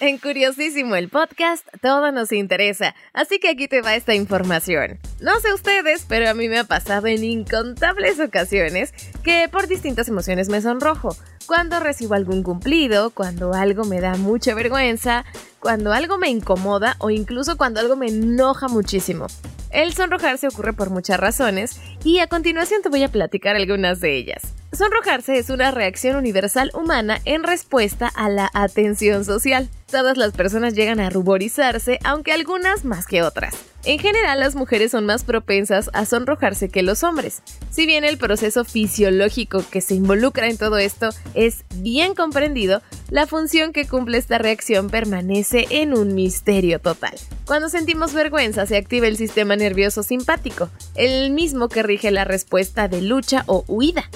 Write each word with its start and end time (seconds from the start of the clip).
En 0.00 0.18
Curiosísimo 0.18 0.94
el 0.94 1.08
podcast, 1.08 1.66
todo 1.82 2.12
nos 2.12 2.30
interesa, 2.30 2.94
así 3.12 3.40
que 3.40 3.48
aquí 3.48 3.66
te 3.66 3.82
va 3.82 3.96
esta 3.96 4.14
información. 4.14 5.00
No 5.20 5.40
sé 5.40 5.52
ustedes, 5.52 6.06
pero 6.08 6.30
a 6.30 6.34
mí 6.34 6.48
me 6.48 6.60
ha 6.60 6.64
pasado 6.64 7.08
en 7.08 7.24
incontables 7.24 8.20
ocasiones 8.20 8.94
que 9.24 9.48
por 9.50 9.66
distintas 9.66 10.06
emociones 10.06 10.50
me 10.50 10.60
sonrojo. 10.60 11.16
Cuando 11.46 11.80
recibo 11.80 12.14
algún 12.14 12.44
cumplido, 12.44 13.10
cuando 13.10 13.54
algo 13.54 13.82
me 13.82 14.00
da 14.00 14.14
mucha 14.14 14.54
vergüenza, 14.54 15.24
cuando 15.58 15.92
algo 15.92 16.16
me 16.16 16.28
incomoda 16.28 16.94
o 17.00 17.10
incluso 17.10 17.56
cuando 17.56 17.80
algo 17.80 17.96
me 17.96 18.06
enoja 18.06 18.68
muchísimo. 18.68 19.26
El 19.70 19.94
sonrojarse 19.94 20.46
ocurre 20.46 20.74
por 20.74 20.90
muchas 20.90 21.18
razones 21.18 21.80
y 22.04 22.20
a 22.20 22.28
continuación 22.28 22.82
te 22.82 22.88
voy 22.88 23.02
a 23.02 23.10
platicar 23.10 23.56
algunas 23.56 23.98
de 23.98 24.16
ellas. 24.16 24.54
Sonrojarse 24.70 25.38
es 25.38 25.48
una 25.48 25.70
reacción 25.70 26.16
universal 26.16 26.70
humana 26.74 27.20
en 27.24 27.42
respuesta 27.42 28.06
a 28.06 28.28
la 28.28 28.50
atención 28.52 29.24
social. 29.24 29.70
Todas 29.90 30.18
las 30.18 30.34
personas 30.34 30.74
llegan 30.74 31.00
a 31.00 31.08
ruborizarse, 31.08 31.98
aunque 32.04 32.32
algunas 32.32 32.84
más 32.84 33.06
que 33.06 33.22
otras. 33.22 33.54
En 33.84 33.98
general, 33.98 34.40
las 34.40 34.54
mujeres 34.54 34.90
son 34.90 35.06
más 35.06 35.24
propensas 35.24 35.88
a 35.94 36.04
sonrojarse 36.04 36.68
que 36.68 36.82
los 36.82 37.02
hombres. 37.02 37.42
Si 37.70 37.86
bien 37.86 38.04
el 38.04 38.18
proceso 38.18 38.66
fisiológico 38.66 39.64
que 39.70 39.80
se 39.80 39.94
involucra 39.94 40.48
en 40.48 40.58
todo 40.58 40.76
esto 40.76 41.08
es 41.32 41.64
bien 41.76 42.14
comprendido, 42.14 42.82
la 43.08 43.26
función 43.26 43.72
que 43.72 43.88
cumple 43.88 44.18
esta 44.18 44.36
reacción 44.36 44.90
permanece 44.90 45.64
en 45.70 45.96
un 45.96 46.14
misterio 46.14 46.78
total. 46.78 47.14
Cuando 47.46 47.70
sentimos 47.70 48.12
vergüenza 48.12 48.66
se 48.66 48.76
activa 48.76 49.06
el 49.06 49.16
sistema 49.16 49.56
nervioso 49.56 50.02
simpático, 50.02 50.68
el 50.94 51.30
mismo 51.30 51.70
que 51.70 51.82
rige 51.82 52.10
la 52.10 52.24
respuesta 52.24 52.86
de 52.86 53.00
lucha 53.00 53.44
o 53.46 53.64
huida. 53.66 54.10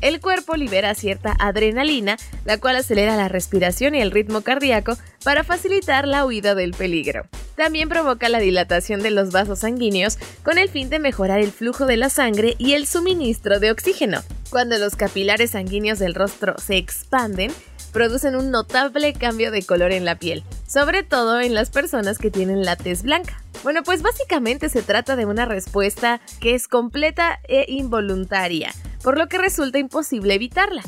El 0.00 0.20
cuerpo 0.20 0.56
libera 0.56 0.94
cierta 0.94 1.36
adrenalina, 1.38 2.16
la 2.44 2.58
cual 2.58 2.76
acelera 2.76 3.16
la 3.16 3.28
respiración 3.28 3.94
y 3.94 4.00
el 4.00 4.10
ritmo 4.10 4.40
cardíaco 4.40 4.96
para 5.24 5.44
facilitar 5.44 6.08
la 6.08 6.24
huida 6.24 6.54
del 6.54 6.72
peligro. 6.72 7.26
También 7.54 7.90
provoca 7.90 8.30
la 8.30 8.38
dilatación 8.38 9.02
de 9.02 9.10
los 9.10 9.30
vasos 9.30 9.58
sanguíneos 9.58 10.18
con 10.42 10.56
el 10.56 10.70
fin 10.70 10.88
de 10.88 10.98
mejorar 10.98 11.40
el 11.40 11.52
flujo 11.52 11.84
de 11.84 11.98
la 11.98 12.08
sangre 12.08 12.54
y 12.56 12.72
el 12.72 12.86
suministro 12.86 13.60
de 13.60 13.70
oxígeno. 13.70 14.22
Cuando 14.48 14.78
los 14.78 14.96
capilares 14.96 15.50
sanguíneos 15.50 15.98
del 15.98 16.14
rostro 16.14 16.54
se 16.58 16.78
expanden, 16.78 17.52
producen 17.92 18.36
un 18.36 18.50
notable 18.50 19.12
cambio 19.12 19.50
de 19.50 19.62
color 19.62 19.92
en 19.92 20.04
la 20.04 20.18
piel, 20.18 20.42
sobre 20.66 21.02
todo 21.02 21.40
en 21.40 21.54
las 21.54 21.70
personas 21.70 22.18
que 22.18 22.30
tienen 22.30 22.64
la 22.64 22.76
tez 22.76 23.02
blanca. 23.02 23.42
Bueno, 23.62 23.82
pues 23.82 24.00
básicamente 24.00 24.70
se 24.70 24.82
trata 24.82 25.16
de 25.16 25.26
una 25.26 25.44
respuesta 25.44 26.20
que 26.40 26.54
es 26.54 26.66
completa 26.66 27.40
e 27.46 27.66
involuntaria, 27.68 28.72
por 29.02 29.18
lo 29.18 29.28
que 29.28 29.38
resulta 29.38 29.78
imposible 29.78 30.34
evitarla. 30.34 30.82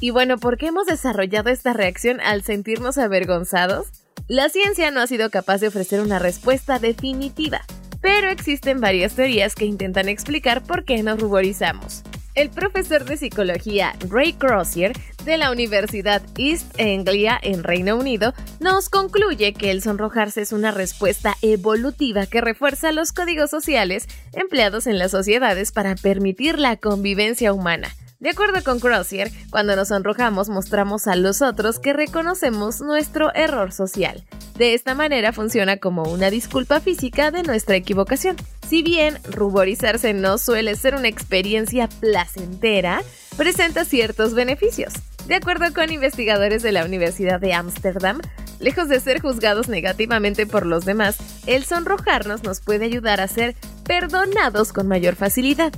Y 0.00 0.10
bueno, 0.10 0.38
¿por 0.38 0.58
qué 0.58 0.66
hemos 0.66 0.86
desarrollado 0.86 1.50
esta 1.50 1.72
reacción 1.72 2.20
al 2.20 2.42
sentirnos 2.42 2.98
avergonzados? 2.98 3.88
La 4.28 4.48
ciencia 4.48 4.90
no 4.90 5.00
ha 5.00 5.06
sido 5.06 5.30
capaz 5.30 5.58
de 5.58 5.68
ofrecer 5.68 6.00
una 6.00 6.18
respuesta 6.18 6.78
definitiva, 6.78 7.60
pero 8.00 8.28
existen 8.28 8.80
varias 8.80 9.14
teorías 9.14 9.54
que 9.54 9.66
intentan 9.66 10.08
explicar 10.08 10.62
por 10.62 10.84
qué 10.84 11.02
nos 11.02 11.20
ruborizamos. 11.20 12.02
El 12.34 12.50
profesor 12.50 13.04
de 13.04 13.16
psicología 13.16 13.94
Ray 14.08 14.32
Crozier 14.32 14.92
de 15.24 15.38
la 15.38 15.50
Universidad 15.50 16.22
East 16.36 16.78
Anglia 16.78 17.38
en 17.42 17.64
Reino 17.64 17.96
Unido 17.96 18.34
nos 18.60 18.88
concluye 18.88 19.54
que 19.54 19.70
el 19.70 19.82
sonrojarse 19.82 20.42
es 20.42 20.52
una 20.52 20.70
respuesta 20.70 21.36
evolutiva 21.40 22.26
que 22.26 22.40
refuerza 22.40 22.92
los 22.92 23.12
códigos 23.12 23.50
sociales 23.50 24.06
empleados 24.32 24.86
en 24.86 24.98
las 24.98 25.12
sociedades 25.12 25.72
para 25.72 25.94
permitir 25.94 26.58
la 26.58 26.76
convivencia 26.76 27.52
humana. 27.52 27.88
De 28.20 28.30
acuerdo 28.30 28.62
con 28.64 28.80
Crozier, 28.80 29.30
cuando 29.50 29.76
nos 29.76 29.88
sonrojamos 29.88 30.48
mostramos 30.48 31.06
a 31.06 31.16
los 31.16 31.42
otros 31.42 31.78
que 31.78 31.92
reconocemos 31.92 32.80
nuestro 32.80 33.34
error 33.34 33.72
social. 33.72 34.24
De 34.56 34.74
esta 34.74 34.94
manera 34.94 35.32
funciona 35.32 35.78
como 35.78 36.04
una 36.04 36.30
disculpa 36.30 36.80
física 36.80 37.30
de 37.30 37.42
nuestra 37.42 37.76
equivocación. 37.76 38.36
Si 38.68 38.82
bien 38.82 39.18
ruborizarse 39.24 40.14
no 40.14 40.38
suele 40.38 40.74
ser 40.76 40.94
una 40.94 41.08
experiencia 41.08 41.88
placentera, 41.88 43.02
presenta 43.36 43.84
ciertos 43.84 44.34
beneficios. 44.34 44.92
De 45.26 45.36
acuerdo 45.36 45.72
con 45.72 45.90
investigadores 45.90 46.62
de 46.62 46.72
la 46.72 46.84
Universidad 46.84 47.40
de 47.40 47.54
Ámsterdam, 47.54 48.20
lejos 48.60 48.88
de 48.88 49.00
ser 49.00 49.20
juzgados 49.20 49.68
negativamente 49.68 50.46
por 50.46 50.66
los 50.66 50.84
demás, 50.84 51.16
el 51.46 51.64
sonrojarnos 51.64 52.42
nos 52.42 52.60
puede 52.60 52.84
ayudar 52.84 53.20
a 53.20 53.28
ser 53.28 53.54
perdonados 53.84 54.72
con 54.72 54.86
mayor 54.86 55.16
facilidad. 55.16 55.72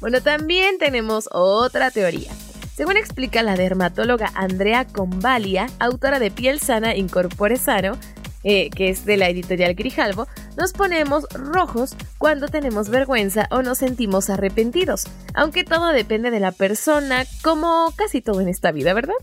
Bueno, 0.00 0.22
también 0.22 0.78
tenemos 0.78 1.28
otra 1.32 1.90
teoría. 1.90 2.30
Según 2.74 2.96
explica 2.96 3.42
la 3.42 3.56
dermatóloga 3.56 4.30
Andrea 4.34 4.86
Convalia, 4.86 5.66
autora 5.78 6.18
de 6.18 6.30
Piel 6.30 6.60
Sana 6.60 6.94
Incorpore 6.94 7.56
Sano, 7.56 7.98
eh, 8.48 8.70
que 8.70 8.90
es 8.90 9.04
de 9.04 9.16
la 9.16 9.28
editorial 9.28 9.74
Grijalvo, 9.74 10.28
nos 10.56 10.72
ponemos 10.72 11.26
rojos 11.32 11.96
cuando 12.16 12.46
tenemos 12.46 12.90
vergüenza 12.90 13.48
o 13.50 13.62
nos 13.62 13.78
sentimos 13.78 14.30
arrepentidos, 14.30 15.08
aunque 15.34 15.64
todo 15.64 15.88
depende 15.88 16.30
de 16.30 16.38
la 16.38 16.52
persona, 16.52 17.26
como 17.42 17.92
casi 17.96 18.22
todo 18.22 18.40
en 18.40 18.48
esta 18.48 18.70
vida, 18.70 18.94
¿verdad? 18.94 19.16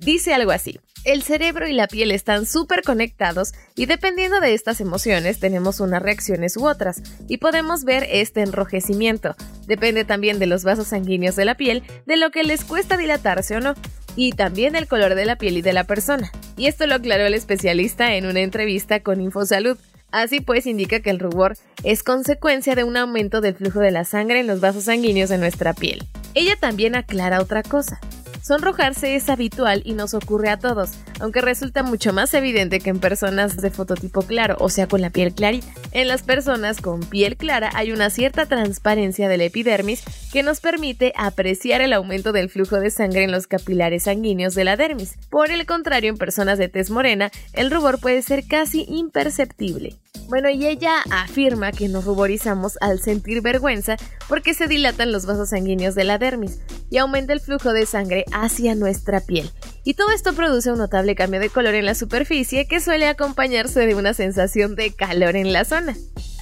Dice 0.00 0.34
algo 0.34 0.50
así. 0.50 0.80
El 1.04 1.22
cerebro 1.22 1.68
y 1.68 1.72
la 1.72 1.86
piel 1.86 2.10
están 2.10 2.46
súper 2.46 2.82
conectados 2.82 3.52
y 3.76 3.86
dependiendo 3.86 4.40
de 4.40 4.54
estas 4.54 4.80
emociones 4.80 5.38
tenemos 5.38 5.78
unas 5.78 6.02
reacciones 6.02 6.56
u 6.56 6.66
otras 6.66 7.00
y 7.28 7.36
podemos 7.36 7.84
ver 7.84 8.04
este 8.10 8.40
enrojecimiento. 8.40 9.36
Depende 9.68 10.04
también 10.04 10.40
de 10.40 10.46
los 10.46 10.64
vasos 10.64 10.88
sanguíneos 10.88 11.36
de 11.36 11.44
la 11.44 11.56
piel, 11.56 11.84
de 12.06 12.16
lo 12.16 12.30
que 12.30 12.42
les 12.42 12.64
cuesta 12.64 12.96
dilatarse 12.96 13.56
o 13.56 13.60
no, 13.60 13.74
y 14.16 14.32
también 14.32 14.72
del 14.72 14.88
color 14.88 15.14
de 15.14 15.24
la 15.24 15.36
piel 15.36 15.58
y 15.58 15.62
de 15.62 15.72
la 15.72 15.84
persona. 15.84 16.30
Y 16.56 16.66
esto 16.66 16.86
lo 16.86 16.94
aclaró 16.94 17.26
el 17.26 17.34
especialista 17.34 18.14
en 18.14 18.26
una 18.26 18.40
entrevista 18.40 19.00
con 19.00 19.20
Infosalud. 19.20 19.76
Así 20.10 20.40
pues, 20.40 20.66
indica 20.66 21.00
que 21.00 21.10
el 21.10 21.18
rubor 21.18 21.56
es 21.82 22.02
consecuencia 22.02 22.74
de 22.74 22.84
un 22.84 22.96
aumento 22.96 23.40
del 23.40 23.54
flujo 23.54 23.80
de 23.80 23.90
la 23.90 24.04
sangre 24.04 24.40
en 24.40 24.46
los 24.46 24.60
vasos 24.60 24.84
sanguíneos 24.84 25.28
de 25.28 25.38
nuestra 25.38 25.74
piel. 25.74 26.04
Ella 26.34 26.56
también 26.60 26.94
aclara 26.94 27.40
otra 27.40 27.62
cosa. 27.62 28.00
Sonrojarse 28.44 29.14
es 29.14 29.30
habitual 29.30 29.80
y 29.86 29.94
nos 29.94 30.12
ocurre 30.12 30.50
a 30.50 30.58
todos, 30.58 30.90
aunque 31.18 31.40
resulta 31.40 31.82
mucho 31.82 32.12
más 32.12 32.34
evidente 32.34 32.78
que 32.78 32.90
en 32.90 32.98
personas 32.98 33.56
de 33.56 33.70
fototipo 33.70 34.20
claro, 34.20 34.56
o 34.60 34.68
sea, 34.68 34.86
con 34.86 35.00
la 35.00 35.08
piel 35.08 35.32
clarita. 35.32 35.66
En 35.92 36.08
las 36.08 36.24
personas 36.24 36.82
con 36.82 37.00
piel 37.00 37.38
clara 37.38 37.70
hay 37.72 37.90
una 37.90 38.10
cierta 38.10 38.44
transparencia 38.44 39.30
del 39.30 39.40
epidermis 39.40 40.02
que 40.30 40.42
nos 40.42 40.60
permite 40.60 41.14
apreciar 41.16 41.80
el 41.80 41.94
aumento 41.94 42.32
del 42.32 42.50
flujo 42.50 42.80
de 42.80 42.90
sangre 42.90 43.24
en 43.24 43.32
los 43.32 43.46
capilares 43.46 44.02
sanguíneos 44.02 44.54
de 44.54 44.64
la 44.64 44.76
dermis. 44.76 45.16
Por 45.30 45.50
el 45.50 45.64
contrario, 45.64 46.10
en 46.10 46.18
personas 46.18 46.58
de 46.58 46.68
tez 46.68 46.90
morena, 46.90 47.30
el 47.54 47.70
rubor 47.70 47.98
puede 47.98 48.20
ser 48.20 48.46
casi 48.46 48.84
imperceptible. 48.90 49.96
Bueno, 50.28 50.48
y 50.48 50.66
ella 50.66 51.02
afirma 51.10 51.70
que 51.70 51.88
nos 51.88 52.04
ruborizamos 52.04 52.78
al 52.80 53.00
sentir 53.00 53.42
vergüenza 53.42 53.96
porque 54.28 54.54
se 54.54 54.66
dilatan 54.66 55.12
los 55.12 55.26
vasos 55.26 55.50
sanguíneos 55.50 55.94
de 55.94 56.04
la 56.04 56.18
dermis 56.18 56.60
y 56.90 56.98
aumenta 56.98 57.32
el 57.32 57.40
flujo 57.40 57.72
de 57.72 57.86
sangre 57.86 58.24
hacia 58.32 58.74
nuestra 58.74 59.20
piel. 59.20 59.50
Y 59.84 59.94
todo 59.94 60.10
esto 60.10 60.32
produce 60.32 60.72
un 60.72 60.78
notable 60.78 61.14
cambio 61.14 61.40
de 61.40 61.50
color 61.50 61.74
en 61.74 61.84
la 61.84 61.94
superficie 61.94 62.66
que 62.66 62.80
suele 62.80 63.06
acompañarse 63.06 63.86
de 63.86 63.94
una 63.94 64.14
sensación 64.14 64.76
de 64.76 64.92
calor 64.92 65.36
en 65.36 65.52
la 65.52 65.64
zona. 65.64 65.94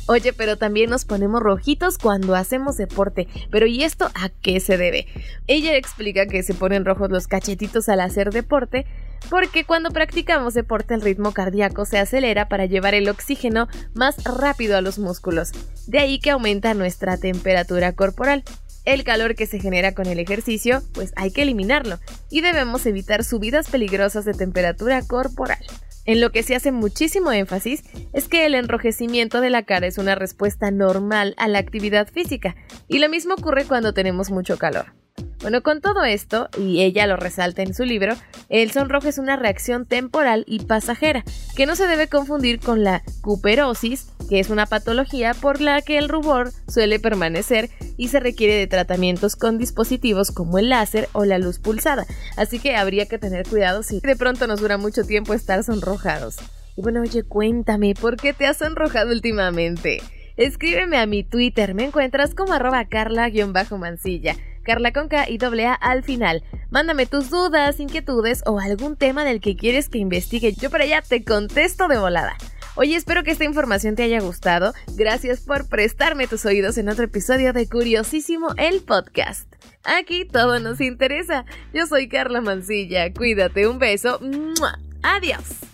Oye, 0.06 0.32
pero 0.32 0.56
también 0.58 0.90
nos 0.90 1.04
ponemos 1.04 1.40
rojitos 1.40 1.96
cuando 1.96 2.34
hacemos 2.34 2.76
deporte. 2.76 3.28
Pero 3.50 3.66
¿y 3.66 3.84
esto 3.84 4.10
a 4.14 4.30
qué 4.30 4.58
se 4.58 4.76
debe? 4.76 5.06
Ella 5.46 5.76
explica 5.76 6.26
que 6.26 6.42
se 6.42 6.54
ponen 6.54 6.84
rojos 6.84 7.10
los 7.10 7.28
cachetitos 7.28 7.88
al 7.88 8.00
hacer 8.00 8.30
deporte 8.30 8.84
porque 9.30 9.64
cuando 9.64 9.90
practicamos 9.90 10.54
deporte 10.54 10.94
el 10.94 11.00
ritmo 11.00 11.32
cardíaco 11.32 11.84
se 11.84 11.98
acelera 11.98 12.48
para 12.48 12.66
llevar 12.66 12.94
el 12.94 13.08
oxígeno 13.08 13.68
más 13.94 14.22
rápido 14.24 14.76
a 14.76 14.80
los 14.80 14.98
músculos. 14.98 15.52
De 15.86 15.98
ahí 15.98 16.18
que 16.18 16.30
aumenta 16.30 16.74
nuestra 16.74 17.16
temperatura 17.16 17.92
corporal. 17.92 18.44
El 18.84 19.04
calor 19.04 19.36
que 19.36 19.46
se 19.46 19.60
genera 19.60 19.94
con 19.94 20.06
el 20.06 20.18
ejercicio, 20.18 20.82
pues 20.92 21.12
hay 21.14 21.30
que 21.30 21.42
eliminarlo 21.42 22.00
y 22.30 22.40
debemos 22.40 22.84
evitar 22.86 23.22
subidas 23.22 23.70
peligrosas 23.70 24.24
de 24.24 24.34
temperatura 24.34 25.02
corporal. 25.02 25.64
En 26.04 26.20
lo 26.20 26.32
que 26.32 26.42
se 26.42 26.56
hace 26.56 26.72
muchísimo 26.72 27.30
énfasis 27.30 27.84
es 28.12 28.26
que 28.26 28.44
el 28.44 28.56
enrojecimiento 28.56 29.40
de 29.40 29.50
la 29.50 29.62
cara 29.62 29.86
es 29.86 29.98
una 29.98 30.16
respuesta 30.16 30.72
normal 30.72 31.34
a 31.36 31.46
la 31.46 31.60
actividad 31.60 32.08
física, 32.08 32.56
y 32.88 32.98
lo 32.98 33.08
mismo 33.08 33.34
ocurre 33.34 33.66
cuando 33.66 33.94
tenemos 33.94 34.30
mucho 34.30 34.58
calor. 34.58 35.01
Bueno, 35.42 35.60
con 35.62 35.80
todo 35.80 36.04
esto, 36.04 36.48
y 36.56 36.82
ella 36.82 37.08
lo 37.08 37.16
resalta 37.16 37.62
en 37.62 37.74
su 37.74 37.84
libro, 37.84 38.14
el 38.48 38.70
sonrojo 38.70 39.08
es 39.08 39.18
una 39.18 39.34
reacción 39.34 39.86
temporal 39.86 40.44
y 40.46 40.60
pasajera, 40.60 41.24
que 41.56 41.66
no 41.66 41.74
se 41.74 41.88
debe 41.88 42.06
confundir 42.06 42.60
con 42.60 42.84
la 42.84 43.02
cuperosis, 43.22 44.06
que 44.28 44.38
es 44.38 44.50
una 44.50 44.66
patología 44.66 45.34
por 45.34 45.60
la 45.60 45.82
que 45.82 45.98
el 45.98 46.08
rubor 46.08 46.52
suele 46.68 47.00
permanecer 47.00 47.70
y 47.96 48.08
se 48.08 48.20
requiere 48.20 48.54
de 48.54 48.68
tratamientos 48.68 49.34
con 49.34 49.58
dispositivos 49.58 50.30
como 50.30 50.58
el 50.58 50.68
láser 50.68 51.08
o 51.12 51.24
la 51.24 51.38
luz 51.38 51.58
pulsada. 51.58 52.06
Así 52.36 52.60
que 52.60 52.76
habría 52.76 53.06
que 53.06 53.18
tener 53.18 53.44
cuidado 53.44 53.82
si 53.82 53.98
de 53.98 54.14
pronto 54.14 54.46
nos 54.46 54.60
dura 54.60 54.78
mucho 54.78 55.02
tiempo 55.02 55.34
estar 55.34 55.64
sonrojados. 55.64 56.36
Y 56.76 56.82
bueno, 56.82 57.00
oye, 57.00 57.24
cuéntame, 57.24 57.94
¿por 57.94 58.16
qué 58.16 58.32
te 58.32 58.46
has 58.46 58.58
sonrojado 58.58 59.10
últimamente? 59.10 60.00
Escríbeme 60.36 60.98
a 60.98 61.06
mi 61.06 61.24
Twitter, 61.24 61.74
me 61.74 61.84
encuentras 61.84 62.34
como 62.34 62.52
arroba 62.52 62.84
carla-mancilla. 62.86 64.36
Carla 64.62 64.92
con 64.92 65.08
K 65.08 65.28
y 65.28 65.38
doble 65.38 65.66
A 65.66 65.74
al 65.74 66.02
final. 66.02 66.42
Mándame 66.70 67.06
tus 67.06 67.30
dudas, 67.30 67.80
inquietudes 67.80 68.42
o 68.46 68.58
algún 68.58 68.96
tema 68.96 69.24
del 69.24 69.40
que 69.40 69.56
quieres 69.56 69.88
que 69.88 69.98
investigue. 69.98 70.52
Yo 70.52 70.70
para 70.70 70.84
allá 70.84 71.02
te 71.02 71.24
contesto 71.24 71.88
de 71.88 71.98
volada. 71.98 72.36
Oye, 72.74 72.96
espero 72.96 73.22
que 73.22 73.32
esta 73.32 73.44
información 73.44 73.96
te 73.96 74.02
haya 74.02 74.20
gustado. 74.20 74.72
Gracias 74.96 75.40
por 75.40 75.68
prestarme 75.68 76.26
tus 76.26 76.46
oídos 76.46 76.78
en 76.78 76.88
otro 76.88 77.04
episodio 77.04 77.52
de 77.52 77.68
Curiosísimo 77.68 78.48
el 78.56 78.80
podcast. 78.82 79.46
Aquí 79.84 80.24
todo 80.24 80.58
nos 80.58 80.80
interesa. 80.80 81.44
Yo 81.74 81.86
soy 81.86 82.08
Carla 82.08 82.40
Mancilla. 82.40 83.12
Cuídate, 83.12 83.66
un 83.66 83.78
beso. 83.78 84.20
Adiós. 85.02 85.71